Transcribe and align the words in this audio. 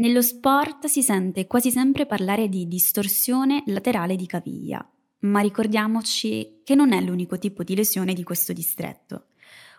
Nello 0.00 0.22
sport 0.22 0.86
si 0.86 1.02
sente 1.02 1.46
quasi 1.46 1.70
sempre 1.70 2.06
parlare 2.06 2.48
di 2.48 2.66
distorsione 2.66 3.64
laterale 3.66 4.16
di 4.16 4.24
caviglia, 4.24 4.82
ma 5.18 5.40
ricordiamoci 5.40 6.62
che 6.64 6.74
non 6.74 6.94
è 6.94 7.02
l'unico 7.02 7.38
tipo 7.38 7.62
di 7.62 7.74
lesione 7.74 8.14
di 8.14 8.22
questo 8.22 8.54
distretto. 8.54 9.26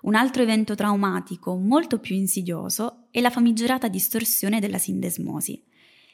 Un 0.03 0.13
altro 0.13 0.43
evento 0.43 0.75
traumatico 0.75 1.55
molto 1.55 1.97
più 1.97 2.13
insidioso 2.13 3.07
è 3.09 3.19
la 3.19 3.31
famigerata 3.31 3.87
distorsione 3.87 4.59
della 4.59 4.77
sindesmosi, 4.77 5.63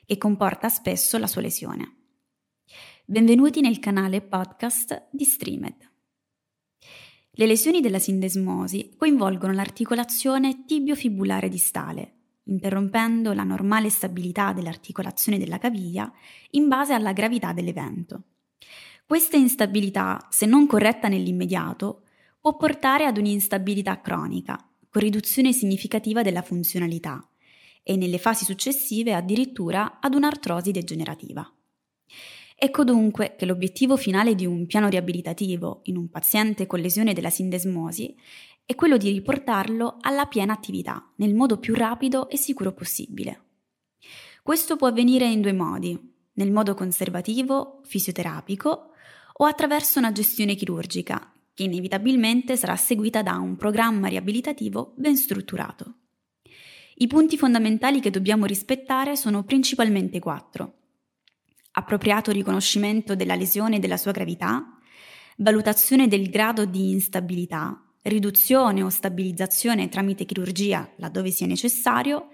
che 0.06 0.18
comporta 0.18 0.70
spesso 0.70 1.18
la 1.18 1.28
sua 1.28 1.42
lesione. 1.42 1.96
Benvenuti 3.04 3.60
nel 3.60 3.80
canale 3.80 4.22
podcast 4.22 5.10
di 5.12 5.26
Streamed. 5.26 5.92
Le 7.32 7.46
lesioni 7.46 7.82
della 7.82 8.00
sindesmosi 8.00 8.94
coinvolgono 8.96 9.52
l'articolazione 9.52 10.64
tibiofibulare 10.64 11.50
distale, 11.50 12.17
interrompendo 12.48 13.34
la 13.34 13.44
normale 13.44 13.90
stabilità 13.90 14.54
dell'articolazione 14.54 15.38
della 15.38 15.58
caviglia 15.58 16.12
in 16.52 16.68
base 16.68 16.94
alla 16.94 17.14
gravità 17.14 17.54
dell'evento. 17.54 18.24
Questa 19.06 19.38
instabilità, 19.38 20.28
se 20.30 20.46
non 20.46 20.68
corretta 20.68 21.08
nell'immediato, 21.08 22.04
può 22.42 22.58
portare 22.58 23.06
ad 23.06 23.18
un'instabilità 23.18 24.02
cronica, 24.02 24.58
con 24.90 25.02
riduzione 25.02 25.54
significativa 25.54 26.22
della 26.22 26.42
funzionalità 26.42 27.26
e 27.84 27.96
nelle 27.96 28.18
fasi 28.18 28.44
successive 28.44 29.14
addirittura 29.14 30.00
ad 30.02 30.14
un'artrosi 30.14 30.72
degenerativa. 30.72 31.50
Ecco 32.60 32.84
dunque 32.84 33.36
che 33.38 33.46
l'obiettivo 33.46 33.98
finale 33.98 34.34
di 34.34 34.46
un 34.46 34.66
piano 34.66 34.90
riabilitativo 34.90 35.82
in 35.84 35.96
un 35.96 36.10
paziente 36.10 36.66
con 36.66 36.80
lesione 36.80 37.14
della 37.14 37.30
sindesmosi 37.30 38.16
è 38.68 38.76
quello 38.76 38.98
di 38.98 39.10
riportarlo 39.12 39.96
alla 40.02 40.26
piena 40.26 40.52
attività 40.52 41.14
nel 41.16 41.34
modo 41.34 41.58
più 41.58 41.74
rapido 41.74 42.28
e 42.28 42.36
sicuro 42.36 42.74
possibile. 42.74 43.44
Questo 44.44 44.76
può 44.76 44.88
avvenire 44.88 45.26
in 45.26 45.40
due 45.40 45.54
modi, 45.54 45.98
nel 46.34 46.52
modo 46.52 46.74
conservativo, 46.74 47.80
fisioterapico 47.86 48.90
o 49.36 49.46
attraverso 49.46 50.00
una 50.00 50.12
gestione 50.12 50.56
chirurgica, 50.56 51.32
che 51.54 51.64
inevitabilmente 51.64 52.58
sarà 52.58 52.76
seguita 52.76 53.24
da 53.24 53.38
un 53.38 53.56
programma 53.56 54.10
riabilitativo 54.10 54.92
ben 54.98 55.16
strutturato. 55.16 55.94
I 56.96 57.08
punti 57.08 57.38
fondamentali 57.38 58.02
che 58.02 58.10
dobbiamo 58.10 58.46
rispettare 58.46 59.16
sono 59.16 59.46
principalmente 59.46 60.20
quattro. 60.20 60.74
Appropriato 61.72 62.32
riconoscimento 62.32 63.16
della 63.16 63.36
lesione 63.36 63.78
e 63.78 63.80
della 63.80 63.96
sua 63.96 64.12
gravità, 64.12 64.78
valutazione 65.38 66.10
del 66.10 66.30
grado 66.30 66.66
di 66.66 66.92
instabilità, 66.92 67.87
riduzione 68.04 68.84
o 68.84 68.90
stabilizzazione 68.90 69.90
tramite 69.90 70.26
chirurgia 70.26 70.88
laddove 70.98 71.32
sia 71.32 71.48
necessario 71.48 72.30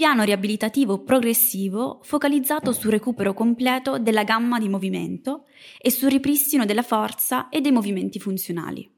piano 0.00 0.22
riabilitativo 0.22 1.02
progressivo 1.02 2.00
focalizzato 2.02 2.72
sul 2.72 2.90
recupero 2.90 3.34
completo 3.34 3.98
della 3.98 4.24
gamma 4.24 4.58
di 4.58 4.68
movimento 4.68 5.44
e 5.78 5.90
sul 5.90 6.08
ripristino 6.08 6.64
della 6.64 6.82
forza 6.82 7.50
e 7.50 7.60
dei 7.60 7.70
movimenti 7.70 8.18
funzionali. 8.18 8.90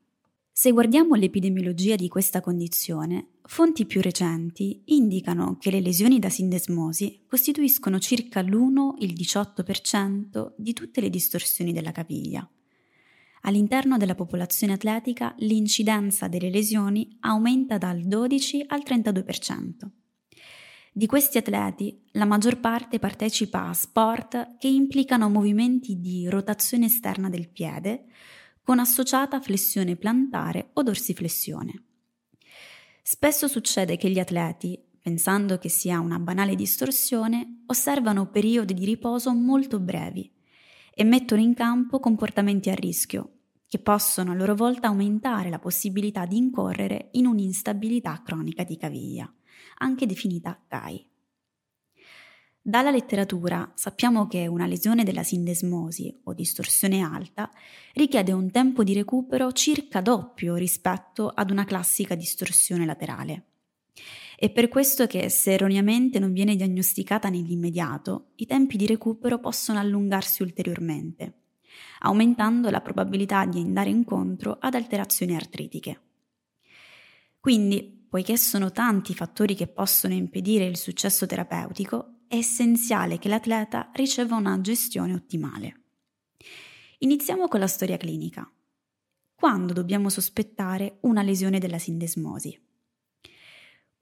Se 0.55 0.71
guardiamo 0.71 1.17
l'epidemiologia 1.17 1.97
di 1.97 2.09
questa 2.09 2.41
condizione, 2.41 3.31
fonti 3.43 3.85
più 3.85 4.01
recenti 4.01 4.83
indicano 4.85 5.57
che 5.59 5.73
le 5.73 5.81
lesioni 5.81 6.21
da 6.21 6.29
sindesmosi 6.29 7.25
costituiscono 7.27 7.99
circa 7.99 8.41
l'1-18% 8.43 10.53
di 10.57 10.73
tutte 10.73 11.01
le 11.01 11.11
distorsioni 11.11 11.73
della 11.73 11.91
caviglia. 11.91 12.49
All'interno 13.45 13.97
della 13.97 14.15
popolazione 14.15 14.75
atletica 14.75 15.35
l'incidenza 15.39 16.29
delle 16.29 16.49
lesioni 16.49 17.17
aumenta 17.21 17.77
dal 17.77 18.01
12 18.01 18.65
al 18.69 18.83
32%. 18.85 19.89
Di 20.93 21.07
questi 21.07 21.39
atleti, 21.39 22.05
la 22.13 22.25
maggior 22.25 22.61
parte 22.61 23.01
partecipa 23.01 23.67
a 23.67 23.73
sport 23.73 24.59
che 24.59 24.69
implicano 24.69 25.29
movimenti 25.29 25.99
di 25.99 26.29
rotazione 26.29 26.87
esterna 26.87 27.29
del 27.29 27.49
piede, 27.49 28.05
con 28.63 28.79
associata 28.79 29.41
flessione 29.41 29.97
plantare 29.97 30.71
o 30.75 30.83
dorsiflessione. 30.85 31.83
Spesso 33.03 33.49
succede 33.49 33.97
che 33.97 34.09
gli 34.09 34.21
atleti, 34.21 34.81
pensando 35.01 35.59
che 35.59 35.69
sia 35.69 35.99
una 35.99 36.21
banale 36.21 36.55
distorsione, 36.55 37.65
osservano 37.67 38.31
periodi 38.31 38.73
di 38.73 38.85
riposo 38.85 39.35
molto 39.35 39.81
brevi 39.81 40.31
e 40.95 41.05
mettono 41.05 41.41
in 41.41 41.55
campo 41.55 42.01
comportamenti 42.01 42.71
a 42.71 42.75
rischio, 42.75 43.31
che 43.69 43.79
possono 43.79 44.33
a 44.33 44.35
loro 44.35 44.55
volta 44.55 44.89
aumentare 44.89 45.51
la 45.51 45.59
possibilità 45.59 46.27
di 46.27 46.37
incorrere 46.37 47.09
in 47.13 47.27
un'instabilità 47.27 48.23
cronica 48.25 48.65
di 48.65 48.77
caviglia 48.77 49.33
anche 49.83 50.07
definita 50.07 50.59
GAI. 50.69 51.07
Dalla 52.65 52.93
letteratura 52.93 53.73
sappiamo 53.75 54.29
che 54.29 54.47
una 54.47 54.67
lesione 54.67 55.03
della 55.03 55.25
sindesmosi 55.25 56.21
o 56.25 56.33
distorsione 56.33 57.01
alta 57.01 57.51
richiede 57.95 58.31
un 58.31 58.53
tempo 58.53 58.85
di 58.85 58.95
recupero 58.95 59.51
circa 59.51 60.01
doppio 60.01 60.55
rispetto 60.55 61.29
ad 61.29 61.51
una 61.51 61.65
classica 61.65 62.15
distorsione 62.15 62.87
laterale. 62.87 63.47
È 64.43 64.51
per 64.51 64.67
questo 64.67 65.07
che 65.07 65.29
se 65.29 65.53
erroneamente 65.53 66.19
non 66.19 66.33
viene 66.33 66.57
diagnosticata 66.57 67.29
nell'immediato, 67.29 68.33
i 68.35 68.47
tempi 68.47 68.77
di 68.77 68.87
recupero 68.87 69.39
possono 69.39 69.79
allungarsi 69.79 70.43
ulteriormente, 70.43 71.43
aumentando 72.01 72.69
la 72.69 72.81
probabilità 72.81 73.47
di 73.47 73.61
andare 73.61 73.91
incontro 73.91 74.57
ad 74.59 74.75
alterazioni 74.75 75.37
artritiche. 75.37 76.01
Quindi 77.39 78.05
poiché 78.09 78.37
sono 78.37 78.73
tanti 78.73 79.13
i 79.13 79.15
fattori 79.15 79.55
che 79.55 79.69
possono 79.69 80.13
impedire 80.13 80.65
il 80.65 80.77
successo 80.77 81.25
terapeutico, 81.25 82.23
è 82.27 82.35
essenziale 82.35 83.21
che 83.21 83.29
l'atleta 83.29 83.93
riceva 83.95 84.35
una 84.35 84.61
gestione 84.61 85.15
ottimale. 85.15 85.83
Iniziamo 86.99 87.47
con 87.47 87.61
la 87.61 87.69
storia 87.69 87.97
clinica. 87.97 88.53
Quando 89.37 89.73
dobbiamo 89.73 90.09
sospettare 90.09 90.99
una 91.03 91.23
lesione 91.23 91.61
della 91.61 91.79
sindesmosi? 91.79 92.71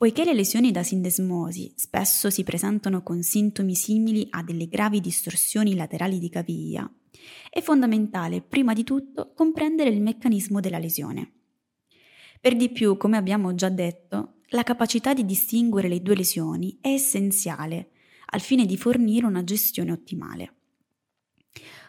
Poiché 0.01 0.25
le 0.25 0.33
lesioni 0.33 0.71
da 0.71 0.83
sindesmosi 0.83 1.75
spesso 1.77 2.31
si 2.31 2.43
presentano 2.43 3.03
con 3.03 3.23
sintomi 3.23 3.75
simili 3.75 4.27
a 4.31 4.43
delle 4.43 4.67
gravi 4.67 4.99
distorsioni 4.99 5.75
laterali 5.75 6.19
di 6.19 6.31
caviglia, 6.31 6.91
è 7.51 7.61
fondamentale 7.61 8.41
prima 8.41 8.73
di 8.73 8.83
tutto 8.83 9.35
comprendere 9.35 9.91
il 9.91 10.01
meccanismo 10.01 10.59
della 10.61 10.79
lesione. 10.79 11.33
Per 12.41 12.57
di 12.57 12.71
più, 12.71 12.97
come 12.97 13.19
abbiamo 13.19 13.55
già 13.55 13.69
detto, 13.69 14.37
la 14.53 14.63
capacità 14.63 15.13
di 15.13 15.27
distinguere 15.27 15.89
le 15.89 16.01
due 16.01 16.17
lesioni 16.17 16.79
è 16.81 16.89
essenziale 16.89 17.91
al 18.31 18.41
fine 18.41 18.65
di 18.65 18.79
fornire 18.79 19.27
una 19.27 19.45
gestione 19.45 19.93
ottimale. 19.93 20.55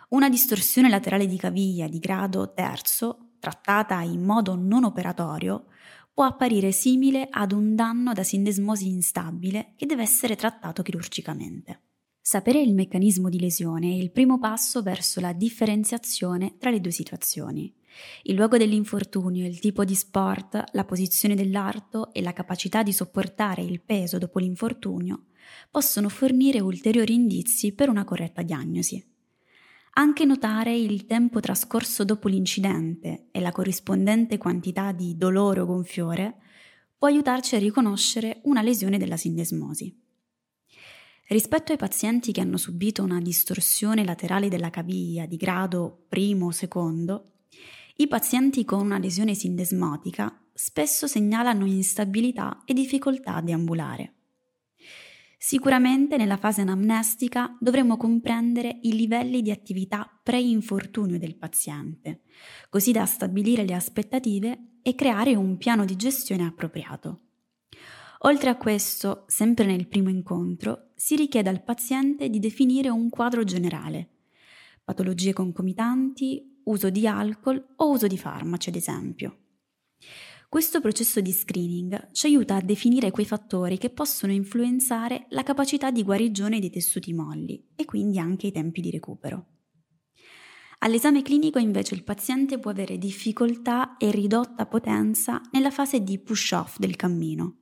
Una 0.09 0.27
distorsione 0.27 0.89
laterale 0.89 1.27
di 1.27 1.37
caviglia 1.37 1.87
di 1.87 1.99
grado 1.99 2.51
terzo, 2.53 3.35
trattata 3.39 4.01
in 4.01 4.21
modo 4.21 4.55
non 4.55 4.83
operatorio, 4.83 5.67
può 6.13 6.25
apparire 6.25 6.71
simile 6.71 7.27
ad 7.29 7.51
un 7.51 7.75
danno 7.75 8.13
da 8.13 8.23
sindesmosi 8.23 8.87
instabile 8.87 9.73
che 9.75 9.85
deve 9.85 10.03
essere 10.03 10.35
trattato 10.35 10.83
chirurgicamente. 10.83 11.81
Sapere 12.21 12.61
il 12.61 12.75
meccanismo 12.75 13.29
di 13.29 13.39
lesione 13.39 13.87
è 13.87 13.95
il 13.95 14.11
primo 14.11 14.37
passo 14.37 14.83
verso 14.83 15.19
la 15.19 15.33
differenziazione 15.33 16.57
tra 16.59 16.69
le 16.69 16.79
due 16.79 16.91
situazioni. 16.91 17.73
Il 18.23 18.35
luogo 18.35 18.57
dell'infortunio, 18.57 19.45
il 19.45 19.59
tipo 19.59 19.83
di 19.83 19.95
sport, 19.95 20.63
la 20.73 20.85
posizione 20.85 21.35
dell'arto 21.35 22.13
e 22.13 22.21
la 22.21 22.31
capacità 22.31 22.83
di 22.83 22.93
sopportare 22.93 23.63
il 23.63 23.81
peso 23.81 24.17
dopo 24.17 24.39
l'infortunio 24.39 25.25
possono 25.69 26.09
fornire 26.09 26.59
ulteriori 26.59 27.13
indizi 27.13 27.73
per 27.73 27.89
una 27.89 28.03
corretta 28.03 28.41
diagnosi. 28.41 29.03
Anche 29.93 30.23
notare 30.23 30.73
il 30.73 31.05
tempo 31.05 31.41
trascorso 31.41 32.05
dopo 32.05 32.29
l'incidente 32.29 33.27
e 33.31 33.41
la 33.41 33.51
corrispondente 33.51 34.37
quantità 34.37 34.93
di 34.93 35.17
dolore 35.17 35.59
o 35.59 35.65
gonfiore 35.65 36.37
può 36.97 37.09
aiutarci 37.09 37.55
a 37.55 37.59
riconoscere 37.59 38.39
una 38.43 38.61
lesione 38.61 38.97
della 38.97 39.17
sindesmosi. 39.17 39.93
Rispetto 41.27 41.71
ai 41.73 41.77
pazienti 41.77 42.31
che 42.31 42.39
hanno 42.39 42.57
subito 42.57 43.03
una 43.03 43.19
distorsione 43.19 44.05
laterale 44.05 44.47
della 44.47 44.69
caviglia 44.69 45.25
di 45.25 45.35
grado 45.35 46.05
primo 46.07 46.47
o 46.47 46.51
secondo, 46.51 47.31
i 47.97 48.07
pazienti 48.07 48.63
con 48.63 48.81
una 48.81 48.97
lesione 48.97 49.33
sindesmotica 49.33 50.41
spesso 50.53 51.05
segnalano 51.05 51.65
instabilità 51.65 52.63
e 52.65 52.73
difficoltà 52.73 53.41
deambulare. 53.41 54.20
Sicuramente 55.43 56.17
nella 56.17 56.37
fase 56.37 56.61
anamnestica 56.61 57.57
dovremo 57.59 57.97
comprendere 57.97 58.77
i 58.83 58.93
livelli 58.93 59.41
di 59.41 59.49
attività 59.49 60.07
pre-infortunio 60.21 61.17
del 61.17 61.35
paziente, 61.35 62.21
così 62.69 62.91
da 62.91 63.07
stabilire 63.07 63.65
le 63.65 63.73
aspettative 63.73 64.75
e 64.83 64.93
creare 64.93 65.33
un 65.33 65.57
piano 65.57 65.83
di 65.83 65.95
gestione 65.95 66.45
appropriato. 66.45 67.21
Oltre 68.19 68.51
a 68.51 68.55
questo, 68.55 69.23
sempre 69.25 69.65
nel 69.65 69.87
primo 69.87 70.09
incontro, 70.09 70.91
si 70.93 71.15
richiede 71.15 71.49
al 71.49 71.63
paziente 71.63 72.29
di 72.29 72.37
definire 72.37 72.89
un 72.89 73.09
quadro 73.09 73.43
generale, 73.43 74.09
patologie 74.83 75.33
concomitanti, 75.33 76.61
uso 76.65 76.91
di 76.91 77.07
alcol 77.07 77.73
o 77.77 77.89
uso 77.89 78.05
di 78.05 78.17
farmaci, 78.19 78.69
ad 78.69 78.75
esempio. 78.75 79.37
Questo 80.51 80.81
processo 80.81 81.21
di 81.21 81.31
screening 81.31 82.09
ci 82.11 82.25
aiuta 82.25 82.55
a 82.55 82.61
definire 82.61 83.09
quei 83.09 83.25
fattori 83.25 83.77
che 83.77 83.89
possono 83.89 84.33
influenzare 84.33 85.27
la 85.29 85.43
capacità 85.43 85.91
di 85.91 86.03
guarigione 86.03 86.59
dei 86.59 86.69
tessuti 86.69 87.13
molli 87.13 87.69
e 87.73 87.85
quindi 87.85 88.19
anche 88.19 88.47
i 88.47 88.51
tempi 88.51 88.81
di 88.81 88.91
recupero. 88.91 89.45
All'esame 90.79 91.21
clinico 91.21 91.57
invece 91.57 91.95
il 91.95 92.03
paziente 92.03 92.59
può 92.59 92.69
avere 92.69 92.97
difficoltà 92.97 93.95
e 93.95 94.11
ridotta 94.11 94.65
potenza 94.65 95.41
nella 95.53 95.71
fase 95.71 96.03
di 96.03 96.19
push-off 96.19 96.79
del 96.79 96.97
cammino. 96.97 97.59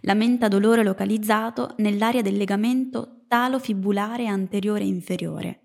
Lamenta 0.00 0.48
dolore 0.48 0.82
localizzato 0.82 1.74
nell'area 1.76 2.22
del 2.22 2.36
legamento 2.36 3.20
talofibulare 3.28 4.26
anteriore 4.26 4.82
e 4.82 4.88
inferiore 4.88 5.60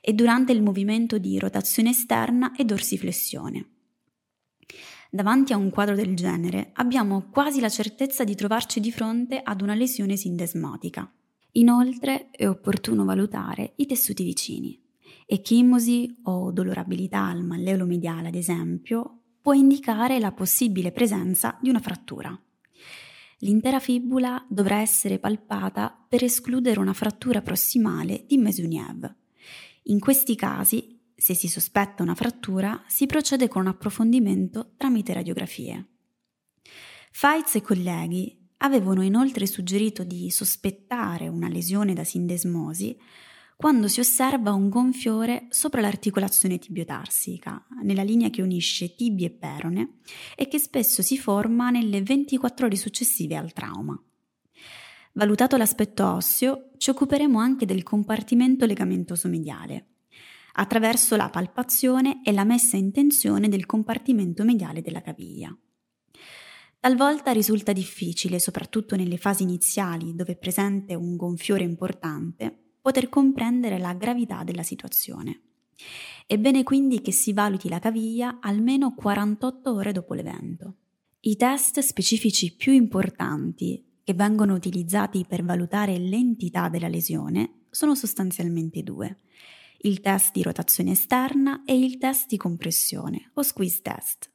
e 0.00 0.14
durante 0.14 0.52
il 0.52 0.62
movimento 0.62 1.18
di 1.18 1.38
rotazione 1.38 1.90
esterna 1.90 2.54
e 2.56 2.64
dorsiflessione. 2.64 3.72
Davanti 5.10 5.52
a 5.52 5.56
un 5.56 5.70
quadro 5.70 5.94
del 5.94 6.14
genere 6.14 6.70
abbiamo 6.74 7.28
quasi 7.30 7.60
la 7.60 7.68
certezza 7.68 8.24
di 8.24 8.34
trovarci 8.34 8.80
di 8.80 8.90
fronte 8.90 9.40
ad 9.42 9.60
una 9.60 9.74
lesione 9.74 10.16
sindesmotica. 10.16 11.10
Inoltre 11.52 12.30
è 12.30 12.46
opportuno 12.48 13.04
valutare 13.04 13.72
i 13.76 13.86
tessuti 13.86 14.24
vicini. 14.24 14.78
Echimosi 15.24 16.20
o 16.24 16.52
dolorabilità 16.52 17.26
al 17.26 17.44
malleolo 17.44 17.86
mediale, 17.86 18.28
ad 18.28 18.34
esempio, 18.34 19.20
può 19.40 19.52
indicare 19.52 20.18
la 20.18 20.32
possibile 20.32 20.92
presenza 20.92 21.56
di 21.60 21.68
una 21.68 21.80
frattura. 21.80 22.38
L'intera 23.40 23.80
fibula 23.80 24.44
dovrà 24.48 24.80
essere 24.80 25.18
palpata 25.18 25.96
per 26.08 26.24
escludere 26.24 26.80
una 26.80 26.92
frattura 26.92 27.42
prossimale 27.42 28.24
di 28.26 28.38
Mesuniev. 28.38 29.14
In 29.84 30.00
questi 30.00 30.34
casi, 30.34 30.95
se 31.16 31.34
si 31.34 31.48
sospetta 31.48 32.02
una 32.02 32.14
frattura, 32.14 32.84
si 32.86 33.06
procede 33.06 33.48
con 33.48 33.62
un 33.62 33.68
approfondimento 33.68 34.74
tramite 34.76 35.14
radiografie. 35.14 35.86
Feitz 37.10 37.54
e 37.54 37.62
colleghi 37.62 38.38
avevano 38.58 39.02
inoltre 39.02 39.46
suggerito 39.46 40.04
di 40.04 40.30
sospettare 40.30 41.28
una 41.28 41.48
lesione 41.48 41.94
da 41.94 42.04
sindesmosi 42.04 42.96
quando 43.56 43.88
si 43.88 44.00
osserva 44.00 44.52
un 44.52 44.68
gonfiore 44.68 45.46
sopra 45.48 45.80
l'articolazione 45.80 46.58
tibiotarsica, 46.58 47.66
nella 47.82 48.02
linea 48.02 48.28
che 48.28 48.42
unisce 48.42 48.94
tibia 48.94 49.28
e 49.28 49.30
perone 49.30 50.00
e 50.36 50.46
che 50.46 50.58
spesso 50.58 51.00
si 51.00 51.16
forma 51.16 51.70
nelle 51.70 52.02
24 52.02 52.66
ore 52.66 52.76
successive 52.76 53.34
al 53.34 53.54
trauma. 53.54 53.98
Valutato 55.14 55.56
l'aspetto 55.56 56.06
osseo, 56.06 56.72
ci 56.76 56.90
occuperemo 56.90 57.38
anche 57.38 57.64
del 57.64 57.82
compartimento 57.82 58.66
legamentoso 58.66 59.28
mediale, 59.28 59.95
attraverso 60.58 61.16
la 61.16 61.28
palpazione 61.28 62.22
e 62.24 62.32
la 62.32 62.44
messa 62.44 62.76
in 62.76 62.92
tensione 62.92 63.48
del 63.48 63.66
compartimento 63.66 64.44
mediale 64.44 64.80
della 64.82 65.02
caviglia. 65.02 65.56
Talvolta 66.78 67.32
risulta 67.32 67.72
difficile, 67.72 68.38
soprattutto 68.38 68.96
nelle 68.96 69.16
fasi 69.16 69.42
iniziali 69.42 70.14
dove 70.14 70.32
è 70.32 70.36
presente 70.36 70.94
un 70.94 71.16
gonfiore 71.16 71.64
importante, 71.64 72.76
poter 72.80 73.08
comprendere 73.08 73.78
la 73.78 73.92
gravità 73.94 74.44
della 74.44 74.62
situazione. 74.62 75.40
È 76.26 76.38
bene 76.38 76.62
quindi 76.62 77.00
che 77.00 77.12
si 77.12 77.32
valuti 77.32 77.68
la 77.68 77.78
caviglia 77.78 78.38
almeno 78.40 78.94
48 78.94 79.74
ore 79.74 79.92
dopo 79.92 80.14
l'evento. 80.14 80.76
I 81.20 81.36
test 81.36 81.80
specifici 81.80 82.54
più 82.54 82.72
importanti 82.72 83.84
che 84.04 84.14
vengono 84.14 84.54
utilizzati 84.54 85.24
per 85.28 85.44
valutare 85.44 85.98
l'entità 85.98 86.68
della 86.68 86.88
lesione 86.88 87.64
sono 87.70 87.94
sostanzialmente 87.94 88.82
due. 88.82 89.16
Il 89.78 90.00
test 90.00 90.32
di 90.32 90.42
rotazione 90.42 90.92
esterna 90.92 91.62
e 91.64 91.78
il 91.78 91.98
test 91.98 92.28
di 92.28 92.36
compressione 92.36 93.30
o 93.34 93.42
squeeze 93.42 93.80
test. 93.82 94.30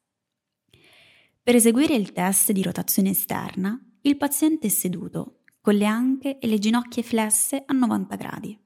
Per 1.44 1.56
eseguire 1.56 1.96
il 1.96 2.12
test 2.12 2.52
di 2.52 2.62
rotazione 2.62 3.10
esterna, 3.10 3.80
il 4.02 4.18
paziente 4.18 4.68
è 4.68 4.70
seduto 4.70 5.42
con 5.62 5.76
le 5.76 5.86
anche 5.86 6.40
e 6.40 6.48
le 6.48 6.58
ginocchia 6.58 7.04
flesse 7.04 7.64
a 7.66 7.74
90 7.74 8.16
gradi. 8.16 8.60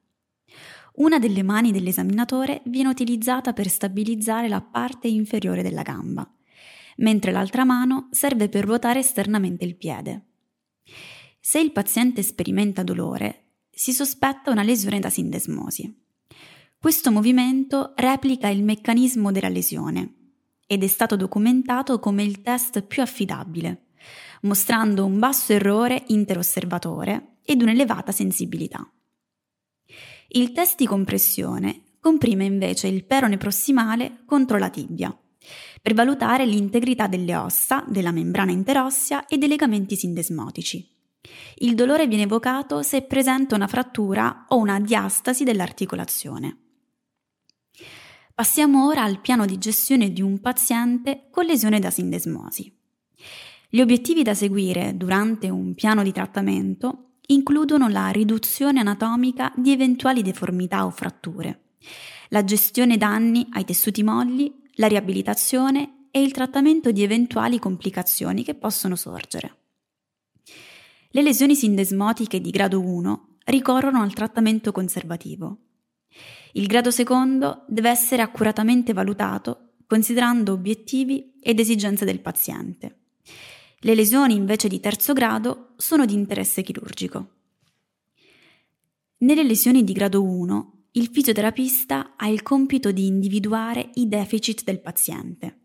Una 0.95 1.19
delle 1.19 1.43
mani 1.43 1.71
dell'esaminatore 1.71 2.61
viene 2.65 2.89
utilizzata 2.89 3.51
per 3.51 3.67
stabilizzare 3.67 4.47
la 4.47 4.61
parte 4.61 5.09
inferiore 5.09 5.61
della 5.61 5.81
gamba, 5.81 6.29
mentre 6.97 7.31
l'altra 7.31 7.65
mano 7.65 8.07
serve 8.11 8.47
per 8.47 8.63
ruotare 8.63 8.99
esternamente 8.99 9.65
il 9.65 9.75
piede. 9.75 10.25
Se 11.39 11.59
il 11.59 11.73
paziente 11.73 12.23
sperimenta 12.23 12.81
dolore, 12.83 13.43
si 13.69 13.91
sospetta 13.91 14.51
una 14.51 14.63
lesione 14.63 14.99
da 14.99 15.09
sindesmosi. 15.09 16.04
Questo 16.85 17.11
movimento 17.11 17.93
replica 17.95 18.47
il 18.47 18.61
meccanismo 18.61 19.31
della 19.31 19.49
lesione 19.49 20.33
ed 20.67 20.83
è 20.83 20.87
stato 20.87 21.15
documentato 21.15 21.97
come 21.97 22.21
il 22.21 22.43
test 22.43 22.83
più 22.83 23.01
affidabile 23.01 23.85
mostrando 24.41 25.03
un 25.03 25.17
basso 25.17 25.51
errore 25.51 26.03
interosservatore 26.09 27.37
ed 27.43 27.63
un'elevata 27.63 28.11
sensibilità. 28.11 28.87
Il 30.27 30.51
test 30.51 30.77
di 30.77 30.85
compressione 30.85 31.95
comprime 31.99 32.45
invece 32.45 32.85
il 32.85 33.03
perone 33.03 33.37
prossimale 33.37 34.19
contro 34.23 34.59
la 34.59 34.69
tibia, 34.69 35.11
per 35.81 35.95
valutare 35.95 36.45
l'integrità 36.45 37.07
delle 37.07 37.35
ossa, 37.35 37.83
della 37.87 38.11
membrana 38.11 38.51
interossea 38.51 39.25
e 39.25 39.39
dei 39.39 39.47
legamenti 39.49 39.95
sindesmotici. 39.95 40.87
Il 41.55 41.73
dolore 41.73 42.05
viene 42.05 42.25
evocato 42.25 42.83
se 42.83 42.97
è 42.97 43.03
presente 43.03 43.55
una 43.55 43.65
frattura 43.65 44.45
o 44.49 44.57
una 44.57 44.79
diastasi 44.79 45.43
dell'articolazione. 45.43 46.59
Passiamo 48.35 48.85
ora 48.87 49.01
al 49.01 49.21
piano 49.21 49.45
di 49.45 49.57
gestione 49.57 50.11
di 50.11 50.21
un 50.21 50.41
paziente 50.41 51.27
con 51.31 51.45
lesione 51.45 51.79
da 51.79 51.89
sindesmosi. 51.89 52.69
Gli 53.69 53.79
obiettivi 53.79 54.23
da 54.23 54.33
seguire 54.33 54.97
durante 54.97 55.49
un 55.49 55.73
piano 55.73 56.03
di 56.03 56.11
trattamento 56.11 57.11
includono 57.27 57.87
la 57.87 58.09
riduzione 58.09 58.81
anatomica 58.81 59.53
di 59.55 59.71
eventuali 59.71 60.21
deformità 60.21 60.85
o 60.85 60.89
fratture, 60.89 61.75
la 62.27 62.43
gestione 62.43 62.97
danni 62.97 63.47
ai 63.51 63.63
tessuti 63.63 64.03
molli, 64.03 64.53
la 64.73 64.87
riabilitazione 64.87 66.07
e 66.11 66.21
il 66.21 66.33
trattamento 66.33 66.91
di 66.91 67.03
eventuali 67.03 67.57
complicazioni 67.57 68.43
che 68.43 68.53
possono 68.53 68.97
sorgere. 68.97 69.59
Le 71.07 71.21
lesioni 71.21 71.55
sindesmotiche 71.55 72.41
di 72.41 72.49
grado 72.49 72.81
1 72.81 73.37
ricorrono 73.45 74.01
al 74.01 74.13
trattamento 74.13 74.73
conservativo. 74.73 75.64
Il 76.53 76.67
grado 76.67 76.91
secondo 76.91 77.65
deve 77.67 77.89
essere 77.89 78.21
accuratamente 78.21 78.93
valutato 78.93 79.65
considerando 79.87 80.53
obiettivi 80.53 81.33
ed 81.39 81.59
esigenze 81.59 82.05
del 82.05 82.19
paziente. 82.19 82.99
Le 83.79 83.93
lesioni 83.93 84.35
invece 84.35 84.67
di 84.67 84.79
terzo 84.79 85.13
grado 85.13 85.73
sono 85.77 86.05
di 86.05 86.13
interesse 86.13 86.63
chirurgico. 86.63 87.29
Nelle 89.17 89.43
lesioni 89.43 89.83
di 89.83 89.93
grado 89.93 90.23
1, 90.23 90.87
il 90.91 91.09
fisioterapista 91.11 92.15
ha 92.15 92.27
il 92.27 92.41
compito 92.41 92.91
di 92.91 93.05
individuare 93.05 93.91
i 93.95 94.07
deficit 94.07 94.63
del 94.63 94.79
paziente. 94.79 95.59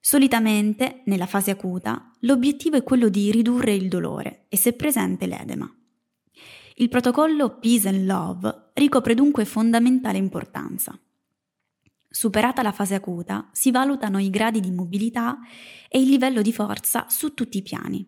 Solitamente, 0.00 1.02
nella 1.04 1.26
fase 1.26 1.52
acuta, 1.52 2.10
l'obiettivo 2.20 2.76
è 2.76 2.82
quello 2.82 3.08
di 3.08 3.30
ridurre 3.30 3.74
il 3.74 3.88
dolore 3.88 4.46
e 4.48 4.56
se 4.56 4.72
presente 4.72 5.26
l'edema. 5.26 5.72
Il 6.76 6.88
protocollo 6.88 7.58
Peace 7.58 7.88
and 7.88 8.06
Love 8.06 8.70
ricopre 8.74 9.14
dunque 9.14 9.44
fondamentale 9.44 10.16
importanza. 10.16 10.98
Superata 12.08 12.62
la 12.62 12.72
fase 12.72 12.94
acuta, 12.94 13.50
si 13.52 13.70
valutano 13.70 14.18
i 14.18 14.30
gradi 14.30 14.60
di 14.60 14.70
mobilità 14.70 15.38
e 15.88 16.00
il 16.00 16.08
livello 16.08 16.40
di 16.40 16.52
forza 16.52 17.06
su 17.08 17.34
tutti 17.34 17.58
i 17.58 17.62
piani. 17.62 18.06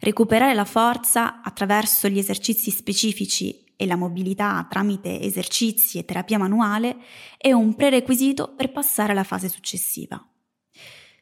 Recuperare 0.00 0.54
la 0.54 0.64
forza 0.64 1.42
attraverso 1.42 2.08
gli 2.08 2.18
esercizi 2.18 2.70
specifici 2.70 3.64
e 3.74 3.86
la 3.86 3.96
mobilità 3.96 4.64
tramite 4.68 5.20
esercizi 5.20 5.98
e 5.98 6.04
terapia 6.04 6.38
manuale 6.38 6.98
è 7.36 7.52
un 7.52 7.74
prerequisito 7.74 8.54
per 8.54 8.70
passare 8.70 9.12
alla 9.12 9.24
fase 9.24 9.48
successiva. 9.48 10.24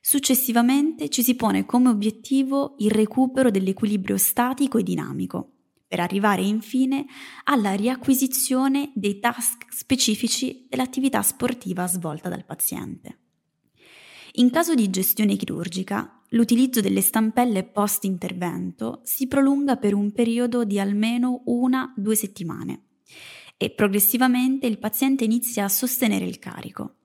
Successivamente 0.01 1.09
ci 1.09 1.23
si 1.23 1.35
pone 1.35 1.67
come 1.67 1.89
obiettivo 1.89 2.75
il 2.79 2.91
recupero 2.91 3.51
dell'equilibrio 3.51 4.17
statico 4.17 4.79
e 4.79 4.83
dinamico, 4.83 5.58
per 5.89 6.01
arrivare 6.01 6.43
infine 6.43 7.07
alla 7.45 7.73
riacquisizione 7.73 8.93
dei 8.95 9.19
task 9.19 9.65
specifici 9.71 10.67
dell'attività 10.69 11.23
sportiva 11.23 11.87
svolta 11.87 12.29
dal 12.29 12.45
paziente. 12.45 13.21
In 14.35 14.51
caso 14.51 14.75
di 14.75 14.91
gestione 14.91 15.37
chirurgica, 15.37 16.23
l'utilizzo 16.31 16.81
delle 16.81 17.01
stampelle 17.01 17.65
post-intervento 17.65 19.01
si 19.03 19.27
prolunga 19.27 19.77
per 19.77 19.95
un 19.95 20.13
periodo 20.13 20.65
di 20.65 20.79
almeno 20.79 21.43
una-due 21.47 22.15
settimane 22.15 22.83
e 23.57 23.71
progressivamente 23.71 24.67
il 24.67 24.79
paziente 24.79 25.25
inizia 25.25 25.65
a 25.65 25.69
sostenere 25.69 26.27
il 26.27 26.39
carico. 26.39 26.98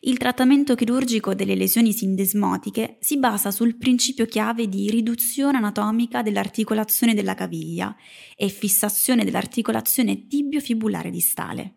Il 0.00 0.16
trattamento 0.16 0.76
chirurgico 0.76 1.34
delle 1.34 1.56
lesioni 1.56 1.92
sindesmotiche 1.92 2.98
si 3.00 3.18
basa 3.18 3.50
sul 3.50 3.76
principio 3.76 4.26
chiave 4.26 4.68
di 4.68 4.88
riduzione 4.90 5.56
anatomica 5.56 6.22
dell'articolazione 6.22 7.14
della 7.14 7.34
caviglia 7.34 7.96
e 8.36 8.48
fissazione 8.48 9.24
dell'articolazione 9.24 10.28
tibio-fibulare 10.28 11.10
distale. 11.10 11.74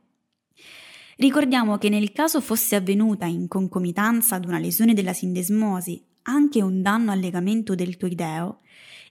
Ricordiamo 1.18 1.78
che 1.78 1.90
nel 1.90 2.12
caso 2.12 2.42
fosse 2.42 2.76
avvenuta 2.76 3.26
in 3.26 3.48
concomitanza 3.48 4.36
ad 4.36 4.46
una 4.46 4.60
lesione 4.60 4.94
della 4.94 5.14
sindesmosi 5.14 6.04
anche 6.24 6.62
un 6.62 6.84
danno 6.84 7.12
al 7.12 7.20
legamento 7.20 7.74
deltoideo, 7.74 8.60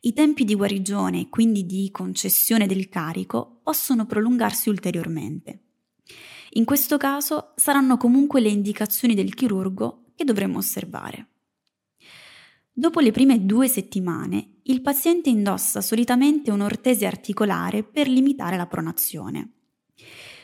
i 0.03 0.13
tempi 0.13 0.45
di 0.45 0.55
guarigione 0.55 1.23
e 1.23 1.29
quindi 1.29 1.67
di 1.67 1.91
concessione 1.91 2.67
del 2.67 2.89
carico 2.89 3.59
possono 3.63 4.07
prolungarsi 4.07 4.69
ulteriormente. 4.69 5.70
In 6.55 6.65
questo 6.65 6.97
caso 6.97 7.53
saranno 7.55 7.97
comunque 7.97 8.41
le 8.41 8.49
indicazioni 8.49 9.15
del 9.15 9.35
chirurgo 9.35 10.07
che 10.17 10.25
dovremo 10.25 10.59
osservare. 10.59 11.29
Dopo 12.73 13.01
le 13.01 13.13
prime 13.13 13.45
due 13.45 13.69
settimane, 13.69 14.61
il 14.65 14.83
paziente 14.83 15.29
indossa 15.29 15.81
solitamente 15.81 16.51
un'ortese 16.51 17.07
articolare 17.07 17.83
per 17.85 18.09
limitare 18.09 18.57
la 18.57 18.67
pronazione. 18.67 19.53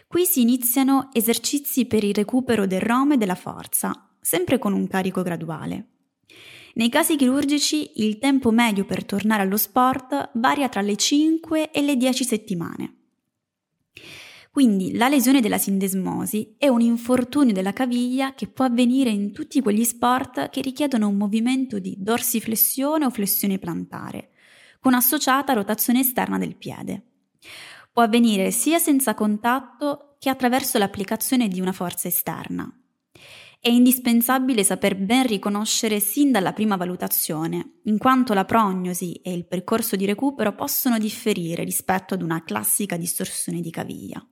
Qui 0.06 0.25
si 0.25 0.42
iniziano 0.42 1.10
esercizi 1.12 1.86
per 1.86 2.04
il 2.04 2.14
recupero 2.14 2.66
del 2.66 2.80
rome 2.80 3.14
e 3.14 3.16
della 3.18 3.34
forza, 3.34 4.16
sempre 4.20 4.58
con 4.58 4.72
un 4.72 4.86
carico 4.86 5.22
graduale. 5.22 5.88
Nei 6.75 6.88
casi 6.88 7.16
chirurgici 7.16 8.02
il 8.02 8.18
tempo 8.18 8.50
medio 8.50 8.84
per 8.84 9.04
tornare 9.04 9.42
allo 9.42 9.56
sport 9.56 10.30
varia 10.34 10.68
tra 10.68 10.82
le 10.82 10.94
5 10.94 11.70
e 11.70 11.82
le 11.82 11.96
10 11.96 12.25
settimane. 12.25 13.05
Quindi 14.56 14.96
la 14.96 15.08
lesione 15.08 15.42
della 15.42 15.58
sindesmosi 15.58 16.54
è 16.56 16.66
un 16.66 16.80
infortunio 16.80 17.52
della 17.52 17.75
caviglia 17.75 18.32
che 18.32 18.46
può 18.46 18.64
avvenire 18.64 19.10
in 19.10 19.30
tutti 19.30 19.60
quegli 19.60 19.84
sport 19.84 20.48
che 20.48 20.62
richiedono 20.62 21.08
un 21.08 21.16
movimento 21.18 21.78
di 21.78 21.94
dorsiflessione 21.98 23.04
o 23.04 23.10
flessione 23.10 23.58
plantare, 23.58 24.30
con 24.80 24.94
associata 24.94 25.52
rotazione 25.52 26.00
esterna 26.00 26.38
del 26.38 26.56
piede. 26.56 27.02
Può 27.92 28.02
avvenire 28.02 28.50
sia 28.50 28.78
senza 28.78 29.12
contatto 29.12 30.16
che 30.18 30.30
attraverso 30.30 30.78
l'applicazione 30.78 31.48
di 31.48 31.60
una 31.60 31.72
forza 31.72 32.08
esterna. 32.08 32.66
È 33.60 33.68
indispensabile 33.68 34.64
saper 34.64 34.96
ben 34.96 35.26
riconoscere 35.26 36.00
sin 36.00 36.32
dalla 36.32 36.54
prima 36.54 36.76
valutazione, 36.76 37.80
in 37.82 37.98
quanto 37.98 38.32
la 38.32 38.46
prognosi 38.46 39.20
e 39.22 39.34
il 39.34 39.44
percorso 39.44 39.96
di 39.96 40.06
recupero 40.06 40.54
possono 40.54 40.98
differire 40.98 41.62
rispetto 41.62 42.14
ad 42.14 42.22
una 42.22 42.42
classica 42.42 42.96
distorsione 42.96 43.60
di 43.60 43.70
caviglia. 43.70 44.26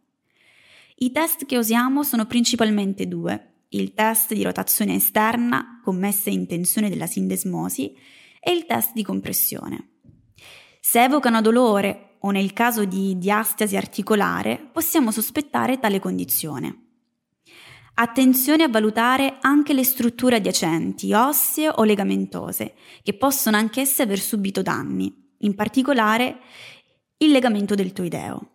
I 0.96 1.10
test 1.10 1.44
che 1.44 1.58
usiamo 1.58 2.04
sono 2.04 2.24
principalmente 2.24 3.08
due, 3.08 3.64
il 3.70 3.94
test 3.94 4.32
di 4.32 4.44
rotazione 4.44 4.94
esterna 4.94 5.80
con 5.82 5.96
messa 5.96 6.30
in 6.30 6.46
tensione 6.46 6.88
della 6.88 7.08
sindesmosi 7.08 7.92
e 8.38 8.52
il 8.52 8.64
test 8.64 8.92
di 8.92 9.02
compressione. 9.02 9.88
Se 10.80 11.02
evocano 11.02 11.40
dolore 11.40 12.18
o 12.20 12.30
nel 12.30 12.52
caso 12.52 12.84
di 12.84 13.18
diastasi 13.18 13.76
articolare, 13.76 14.70
possiamo 14.72 15.10
sospettare 15.10 15.80
tale 15.80 15.98
condizione. 15.98 16.82
Attenzione 17.94 18.62
a 18.62 18.68
valutare 18.68 19.38
anche 19.40 19.72
le 19.72 19.82
strutture 19.82 20.36
adiacenti, 20.36 21.12
ossee 21.12 21.70
o 21.74 21.82
legamentose, 21.82 22.74
che 23.02 23.14
possono 23.14 23.56
anch'esse 23.56 24.02
aver 24.02 24.20
subito 24.20 24.62
danni, 24.62 25.12
in 25.38 25.56
particolare 25.56 26.38
il 27.18 27.30
legamento 27.30 27.74
deltoideo. 27.74 28.53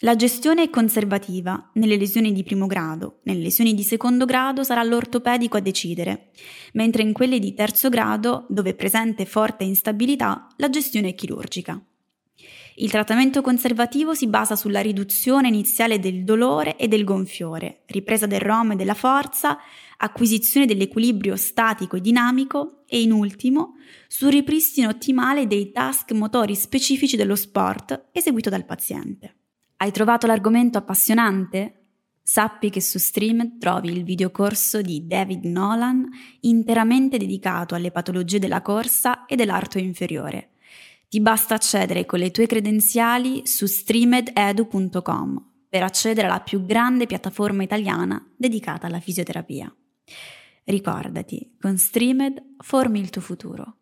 La 0.00 0.16
gestione 0.16 0.64
è 0.64 0.70
conservativa 0.70 1.70
nelle 1.74 1.96
lesioni 1.96 2.32
di 2.32 2.42
primo 2.42 2.66
grado, 2.66 3.20
nelle 3.24 3.42
lesioni 3.42 3.74
di 3.74 3.84
secondo 3.84 4.24
grado 4.24 4.64
sarà 4.64 4.82
l'ortopedico 4.82 5.56
a 5.56 5.60
decidere, 5.60 6.30
mentre 6.72 7.02
in 7.02 7.12
quelle 7.12 7.38
di 7.38 7.54
terzo 7.54 7.88
grado, 7.88 8.46
dove 8.48 8.70
è 8.70 8.74
presente 8.74 9.26
forte 9.26 9.62
instabilità, 9.62 10.48
la 10.56 10.70
gestione 10.70 11.10
è 11.10 11.14
chirurgica. 11.14 11.80
Il 12.76 12.90
trattamento 12.90 13.42
conservativo 13.42 14.14
si 14.14 14.26
basa 14.26 14.56
sulla 14.56 14.80
riduzione 14.80 15.48
iniziale 15.48 15.98
del 15.98 16.24
dolore 16.24 16.76
e 16.76 16.88
del 16.88 17.04
gonfiore, 17.04 17.82
ripresa 17.86 18.26
del 18.26 18.40
ROM 18.40 18.72
e 18.72 18.76
della 18.76 18.94
forza, 18.94 19.58
acquisizione 19.98 20.64
dell'equilibrio 20.64 21.36
statico 21.36 21.96
e 21.96 22.00
dinamico 22.00 22.82
e 22.86 23.02
in 23.02 23.12
ultimo 23.12 23.74
sul 24.08 24.30
ripristino 24.30 24.88
ottimale 24.88 25.46
dei 25.46 25.70
task 25.70 26.12
motori 26.12 26.54
specifici 26.54 27.16
dello 27.16 27.36
sport 27.36 28.08
eseguito 28.10 28.48
dal 28.48 28.64
paziente. 28.64 29.41
Hai 29.82 29.90
trovato 29.90 30.28
l'argomento 30.28 30.78
appassionante? 30.78 31.86
Sappi 32.22 32.70
che 32.70 32.80
su 32.80 33.00
Stream 33.00 33.58
trovi 33.58 33.90
il 33.90 34.04
videocorso 34.04 34.80
di 34.80 35.08
David 35.08 35.44
Nolan 35.44 36.08
interamente 36.42 37.18
dedicato 37.18 37.74
alle 37.74 37.90
patologie 37.90 38.38
della 38.38 38.62
corsa 38.62 39.26
e 39.26 39.34
dell'arto 39.34 39.78
inferiore. 39.78 40.50
Ti 41.08 41.20
basta 41.20 41.54
accedere 41.54 42.06
con 42.06 42.20
le 42.20 42.30
tue 42.30 42.46
credenziali 42.46 43.44
su 43.44 43.66
streamededu.com 43.66 45.50
per 45.68 45.82
accedere 45.82 46.28
alla 46.28 46.38
più 46.38 46.64
grande 46.64 47.06
piattaforma 47.06 47.64
italiana 47.64 48.24
dedicata 48.36 48.86
alla 48.86 49.00
fisioterapia. 49.00 49.74
Ricordati, 50.62 51.56
con 51.58 51.76
Streamed 51.76 52.40
formi 52.58 53.00
il 53.00 53.10
tuo 53.10 53.20
futuro. 53.20 53.78